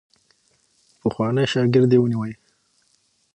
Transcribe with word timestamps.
پخوانی 1.01 1.45
شاګرد 1.51 1.91
ونیوی. 1.99 2.33